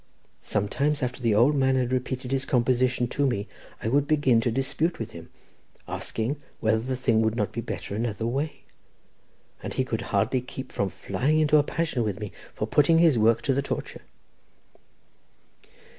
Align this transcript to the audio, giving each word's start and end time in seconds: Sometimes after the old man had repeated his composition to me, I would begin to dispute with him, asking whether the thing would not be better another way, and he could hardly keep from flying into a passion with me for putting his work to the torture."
Sometimes 0.41 1.03
after 1.03 1.21
the 1.21 1.35
old 1.35 1.55
man 1.55 1.75
had 1.75 1.91
repeated 1.91 2.31
his 2.31 2.43
composition 2.43 3.07
to 3.09 3.27
me, 3.27 3.47
I 3.83 3.87
would 3.87 4.07
begin 4.07 4.41
to 4.41 4.49
dispute 4.49 4.97
with 4.97 5.11
him, 5.11 5.29
asking 5.87 6.41
whether 6.59 6.79
the 6.79 6.95
thing 6.95 7.21
would 7.21 7.35
not 7.35 7.51
be 7.51 7.61
better 7.61 7.93
another 7.93 8.25
way, 8.25 8.63
and 9.61 9.75
he 9.75 9.85
could 9.85 10.01
hardly 10.09 10.41
keep 10.41 10.71
from 10.71 10.89
flying 10.89 11.39
into 11.39 11.57
a 11.57 11.61
passion 11.63 12.03
with 12.03 12.19
me 12.19 12.31
for 12.51 12.65
putting 12.65 12.97
his 12.97 13.19
work 13.19 13.43
to 13.43 13.53
the 13.53 13.61
torture." 13.61 14.01